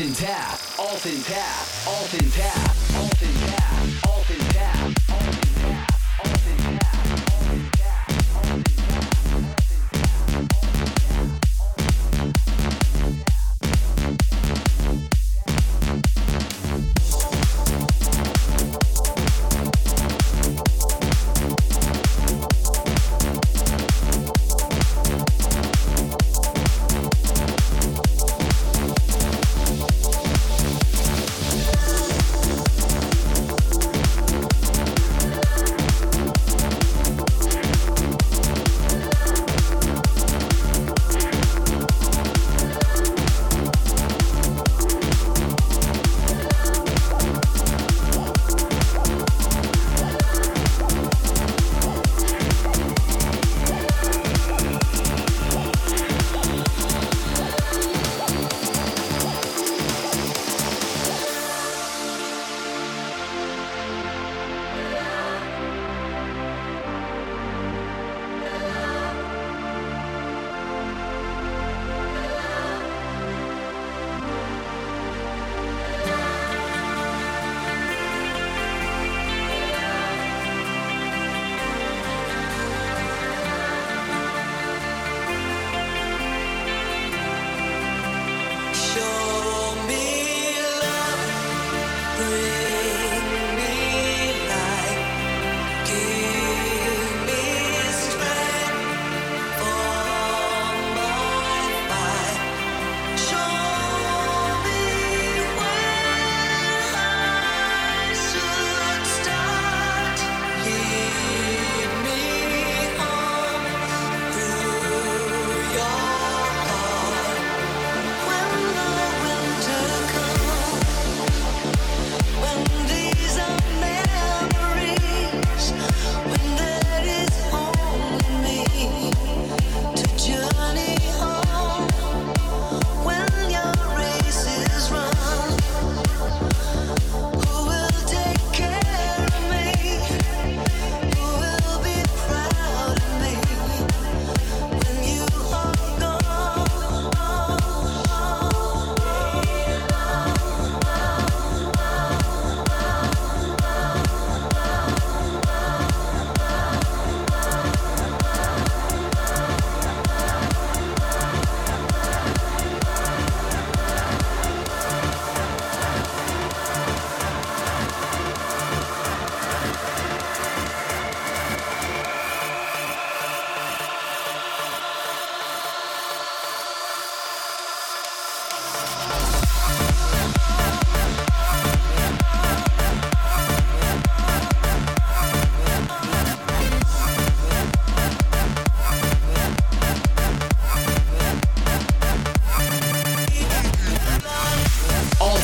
Alton 0.00 0.14
Tap, 0.14 0.58
Alton 0.78 1.22
Tap, 1.24 1.86
Alton 1.86 2.30
Tap, 2.30 2.74
Alton 2.96 3.48
Tap. 3.48 3.59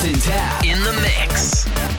Jason 0.06 0.21
Tapp 0.21 0.65
in 0.65 0.81
the 0.84 0.93
mix. 1.03 1.96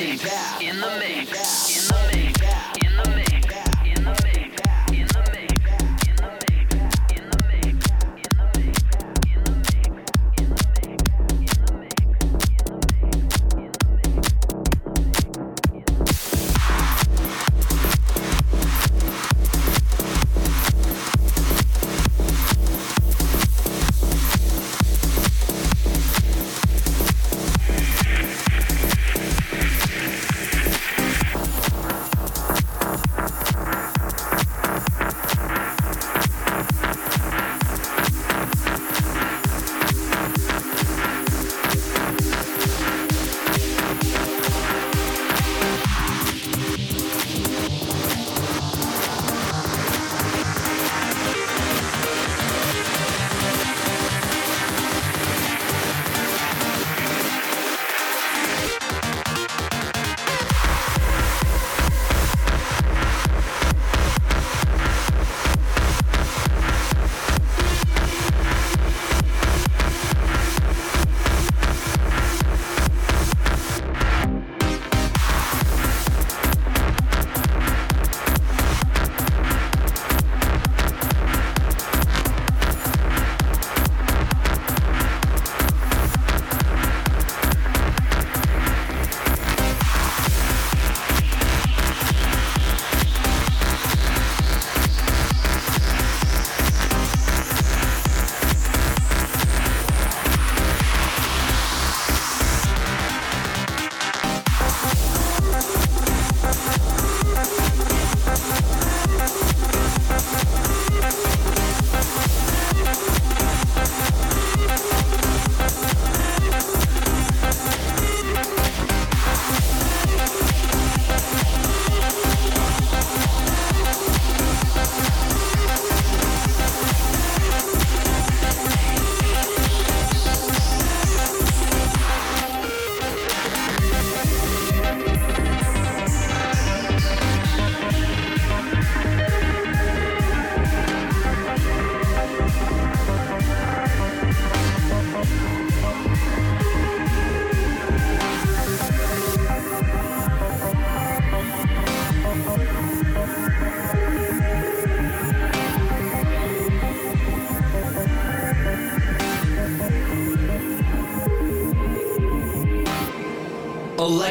In 0.00 0.16
the 0.80 0.96
mix. 0.98 1.69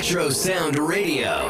Electro 0.09 0.31
Sound 0.31 0.79
Radio. 0.79 1.48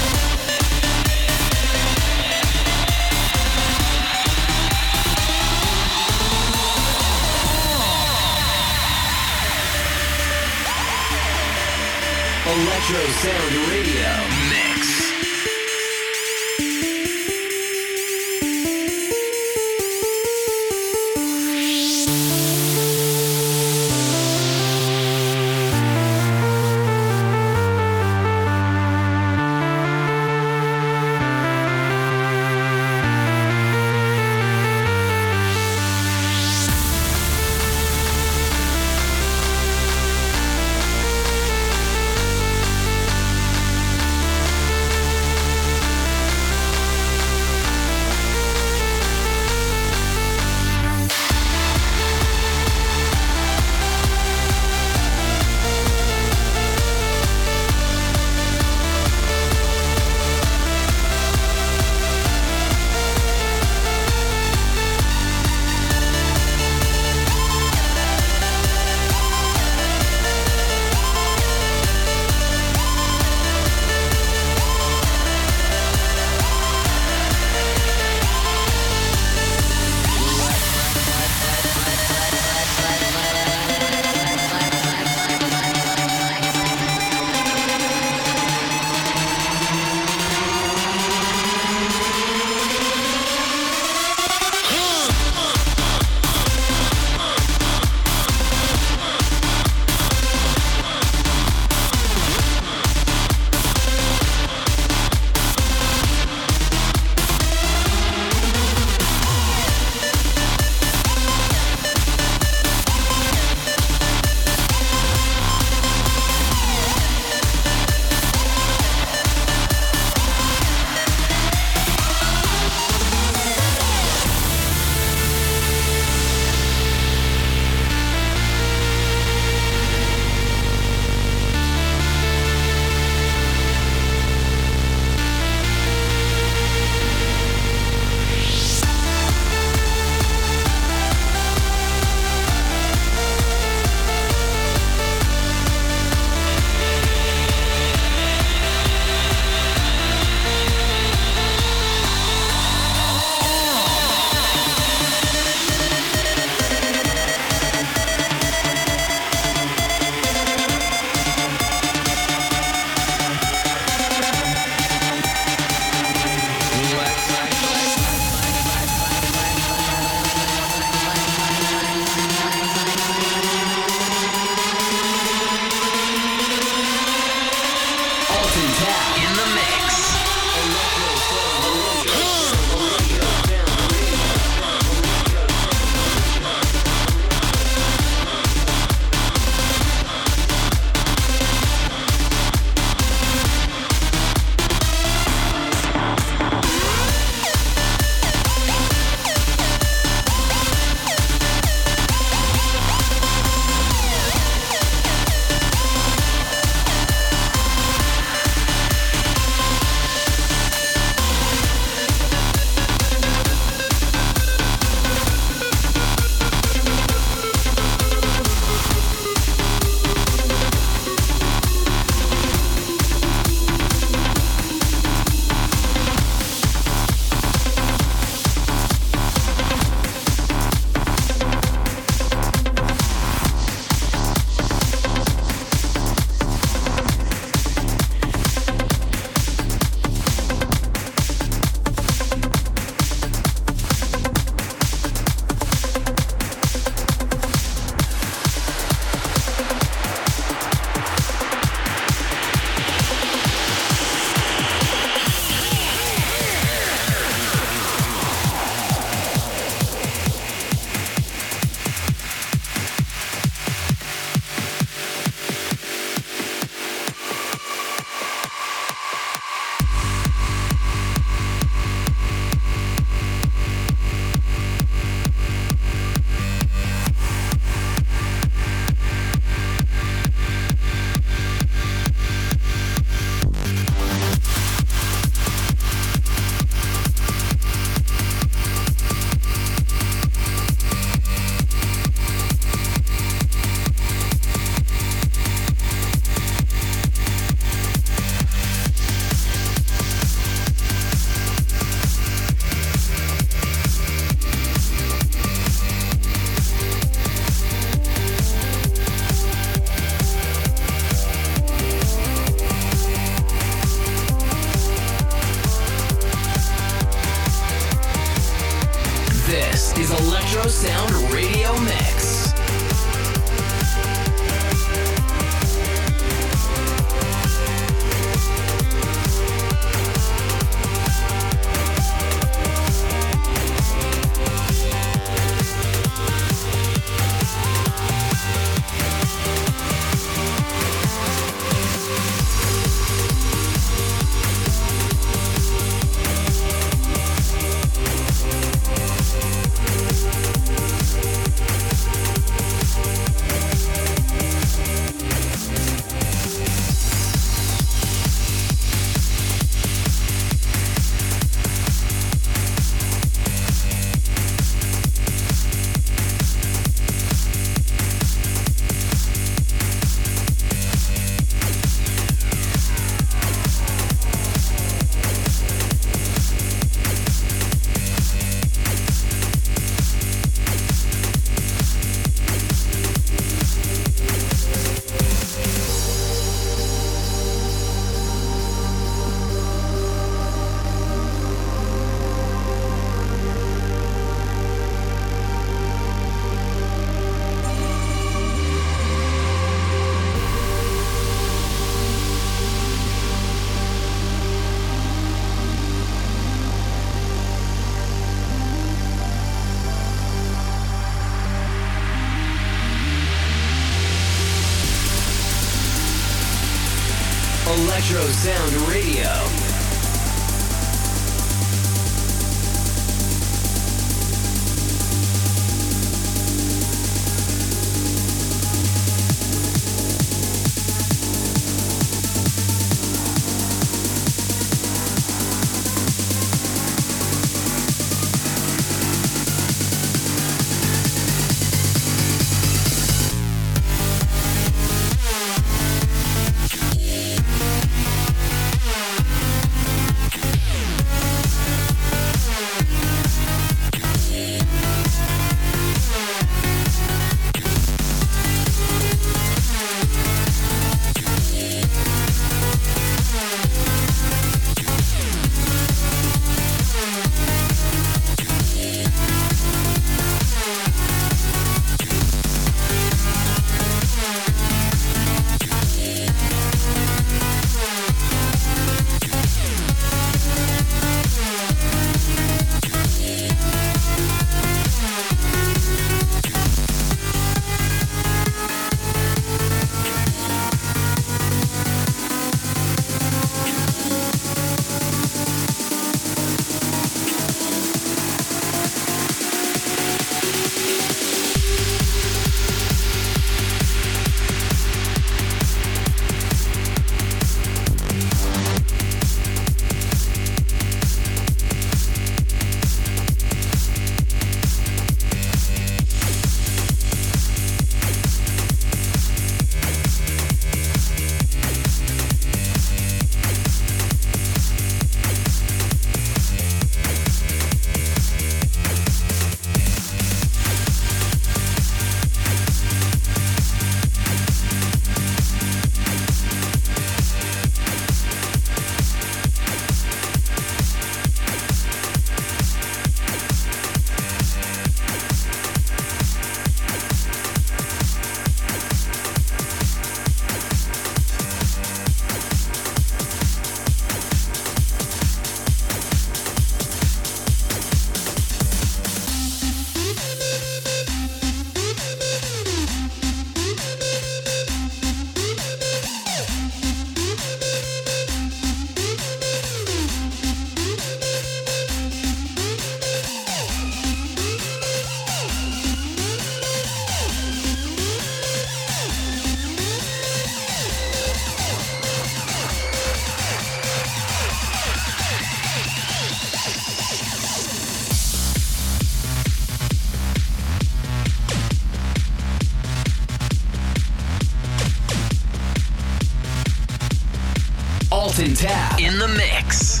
Tab 598.38 599.00
in 599.00 599.18
the 599.18 599.26
mix. 599.26 600.00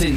Alton 0.00 0.16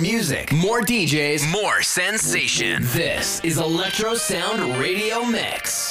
music, 0.00 0.52
more 0.52 0.80
DJs, 0.80 1.50
more 1.50 1.82
sensation. 1.82 2.82
This 2.86 3.40
is 3.44 3.58
Electro 3.58 4.14
Sound 4.14 4.76
Radio 4.76 5.24
Mix. 5.24 5.89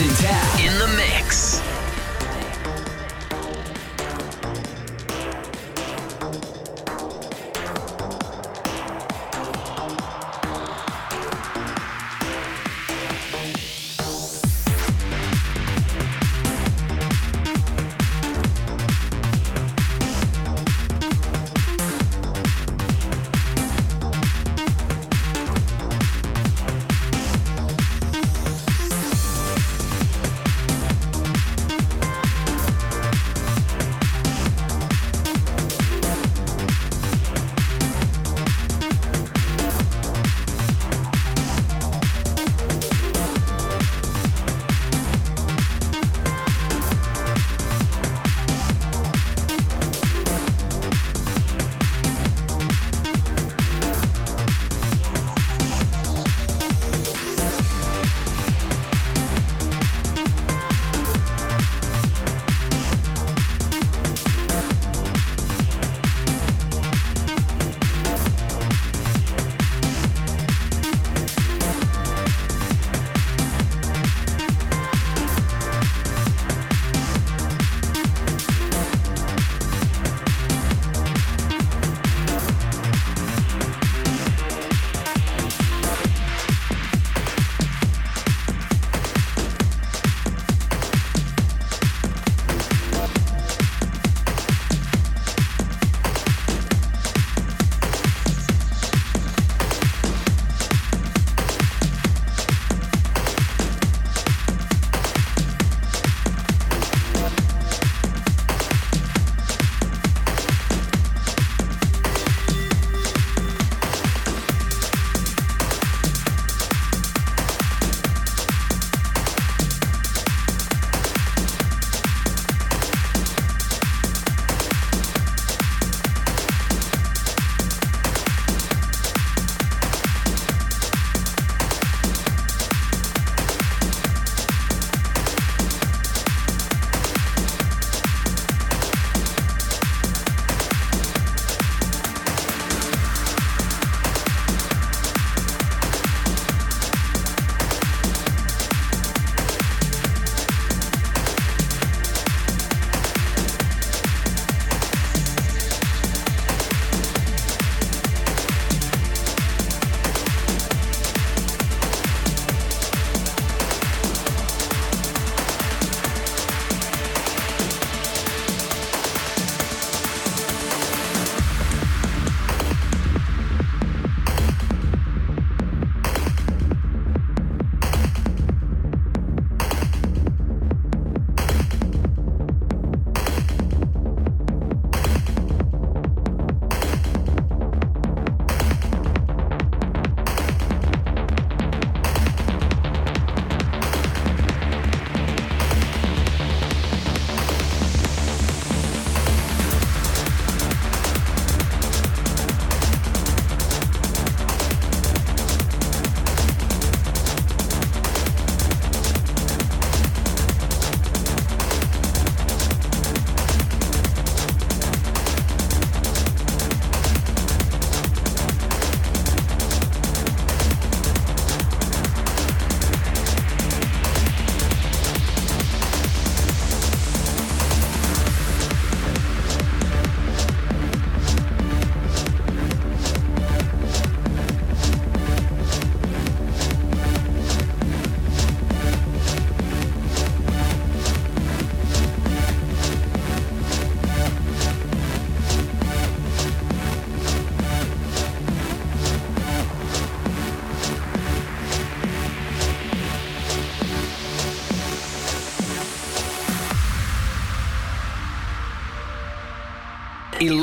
In 0.00 0.78
the 0.78 0.99